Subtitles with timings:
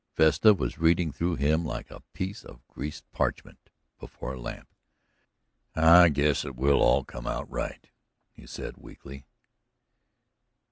[0.15, 3.69] Vesta was reading through him like a piece of greased parchment
[3.99, 4.67] before a lamp.
[5.75, 7.87] "I guess it will all come out right,"
[8.31, 9.27] he said weakly.